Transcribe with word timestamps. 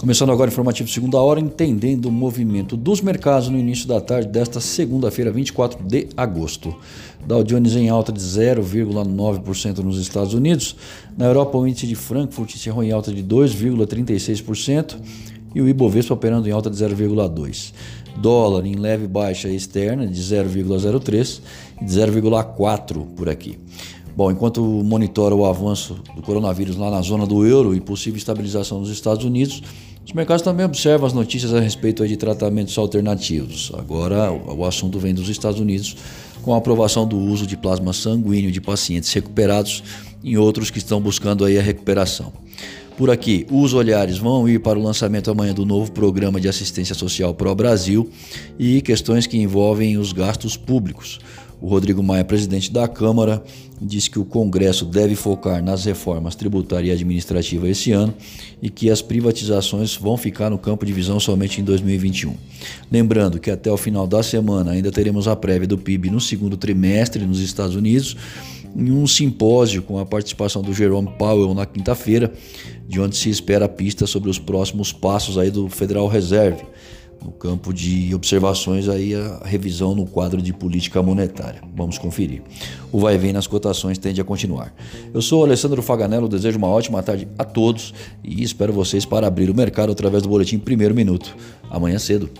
Começando 0.00 0.32
agora 0.32 0.48
o 0.48 0.50
informativo 0.50 0.88
segunda 0.88 1.20
hora, 1.20 1.38
entendendo 1.38 2.06
o 2.06 2.10
movimento 2.10 2.74
dos 2.74 3.02
mercados 3.02 3.50
no 3.50 3.58
início 3.58 3.86
da 3.86 4.00
tarde 4.00 4.28
desta 4.28 4.58
segunda-feira, 4.58 5.30
24 5.30 5.84
de 5.84 6.08
agosto. 6.16 6.74
Dow 7.26 7.44
Jones 7.44 7.76
em 7.76 7.90
alta 7.90 8.10
de 8.10 8.18
0,9% 8.18 9.80
nos 9.80 9.98
Estados 9.98 10.32
Unidos. 10.32 10.74
Na 11.18 11.26
Europa, 11.26 11.58
o 11.58 11.66
índice 11.68 11.86
de 11.86 11.94
Frankfurt 11.94 12.54
encerrou 12.54 12.82
em 12.82 12.92
alta 12.92 13.12
de 13.12 13.22
2,36% 13.22 14.96
e 15.54 15.60
o 15.60 15.68
Ibovespa 15.68 16.14
operando 16.14 16.48
em 16.48 16.50
alta 16.50 16.70
de 16.70 16.76
0,2%. 16.76 17.74
Dólar 18.16 18.64
em 18.64 18.76
leve 18.76 19.06
baixa 19.06 19.50
externa 19.50 20.06
de 20.06 20.18
0,03% 20.18 21.40
e 21.78 21.84
de 21.84 21.92
0,4% 21.92 23.04
por 23.14 23.28
aqui. 23.28 23.58
Bom, 24.16 24.30
enquanto 24.30 24.62
monitora 24.62 25.34
o 25.34 25.44
avanço 25.44 25.98
do 26.16 26.22
coronavírus 26.22 26.76
lá 26.76 26.90
na 26.90 27.00
zona 27.00 27.26
do 27.26 27.46
euro 27.46 27.74
e 27.74 27.80
possível 27.80 28.18
estabilização 28.18 28.80
nos 28.80 28.90
Estados 28.90 29.24
Unidos, 29.24 29.62
os 30.04 30.12
mercados 30.12 30.42
também 30.42 30.64
observam 30.66 31.06
as 31.06 31.12
notícias 31.12 31.54
a 31.54 31.60
respeito 31.60 32.06
de 32.06 32.16
tratamentos 32.16 32.76
alternativos. 32.76 33.70
Agora, 33.76 34.32
o 34.32 34.64
assunto 34.64 34.98
vem 34.98 35.14
dos 35.14 35.28
Estados 35.28 35.60
Unidos 35.60 35.96
com 36.42 36.54
a 36.54 36.58
aprovação 36.58 37.06
do 37.06 37.18
uso 37.18 37.46
de 37.46 37.56
plasma 37.56 37.92
sanguíneo 37.92 38.50
de 38.50 38.60
pacientes 38.60 39.12
recuperados 39.12 39.82
e 40.22 40.36
outros 40.36 40.70
que 40.70 40.78
estão 40.78 41.00
buscando 41.00 41.44
aí 41.44 41.58
a 41.58 41.62
recuperação. 41.62 42.32
Por 43.00 43.08
aqui, 43.08 43.46
os 43.50 43.72
olhares 43.72 44.18
vão 44.18 44.46
ir 44.46 44.60
para 44.60 44.78
o 44.78 44.82
lançamento 44.82 45.30
amanhã 45.30 45.54
do 45.54 45.64
novo 45.64 45.90
programa 45.90 46.38
de 46.38 46.48
assistência 46.48 46.94
social 46.94 47.32
Pro 47.32 47.54
Brasil 47.54 48.10
e 48.58 48.82
questões 48.82 49.26
que 49.26 49.38
envolvem 49.38 49.96
os 49.96 50.12
gastos 50.12 50.54
públicos. 50.54 51.18
O 51.62 51.66
Rodrigo 51.66 52.02
Maia, 52.02 52.26
presidente 52.26 52.70
da 52.70 52.86
Câmara, 52.86 53.42
disse 53.80 54.10
que 54.10 54.18
o 54.18 54.24
Congresso 54.26 54.84
deve 54.84 55.14
focar 55.14 55.64
nas 55.64 55.86
reformas 55.86 56.34
tributária 56.34 56.88
e 56.88 56.90
administrativa 56.90 57.66
esse 57.70 57.90
ano 57.90 58.12
e 58.60 58.68
que 58.68 58.90
as 58.90 59.00
privatizações 59.00 59.96
vão 59.96 60.18
ficar 60.18 60.50
no 60.50 60.58
campo 60.58 60.84
de 60.84 60.92
visão 60.92 61.18
somente 61.18 61.58
em 61.58 61.64
2021. 61.64 62.34
Lembrando 62.92 63.40
que 63.40 63.50
até 63.50 63.72
o 63.72 63.78
final 63.78 64.06
da 64.06 64.22
semana 64.22 64.72
ainda 64.72 64.92
teremos 64.92 65.26
a 65.26 65.34
prévia 65.34 65.66
do 65.66 65.78
PIB 65.78 66.10
no 66.10 66.20
segundo 66.20 66.58
trimestre 66.58 67.24
nos 67.24 67.40
Estados 67.40 67.74
Unidos 67.74 68.14
em 68.74 68.90
um 68.90 69.06
simpósio 69.06 69.82
com 69.82 69.98
a 69.98 70.06
participação 70.06 70.62
do 70.62 70.72
Jerome 70.72 71.10
Powell 71.18 71.54
na 71.54 71.66
quinta-feira, 71.66 72.32
de 72.86 73.00
onde 73.00 73.16
se 73.16 73.30
espera 73.30 73.68
pistas 73.68 74.10
sobre 74.10 74.30
os 74.30 74.38
próximos 74.38 74.92
passos 74.92 75.38
aí 75.38 75.50
do 75.50 75.68
Federal 75.68 76.06
Reserve 76.08 76.64
no 77.24 77.30
campo 77.32 77.72
de 77.72 78.14
observações 78.14 78.88
aí 78.88 79.14
a 79.14 79.42
revisão 79.44 79.94
no 79.94 80.06
quadro 80.06 80.40
de 80.40 80.52
política 80.52 81.02
monetária. 81.02 81.62
Vamos 81.74 81.98
conferir. 81.98 82.42
O 82.90 82.98
vai 82.98 83.18
vem 83.18 83.32
nas 83.32 83.46
cotações 83.46 83.98
tende 83.98 84.20
a 84.20 84.24
continuar. 84.24 84.74
Eu 85.12 85.20
sou 85.20 85.44
Alessandro 85.44 85.82
Faganello, 85.82 86.28
desejo 86.28 86.58
uma 86.58 86.68
ótima 86.68 87.02
tarde 87.02 87.28
a 87.38 87.44
todos 87.44 87.92
e 88.24 88.42
espero 88.42 88.72
vocês 88.72 89.04
para 89.04 89.26
abrir 89.26 89.50
o 89.50 89.54
mercado 89.54 89.92
através 89.92 90.22
do 90.22 90.28
boletim 90.28 90.58
Primeiro 90.58 90.94
Minuto. 90.94 91.36
Amanhã 91.70 91.98
cedo. 91.98 92.30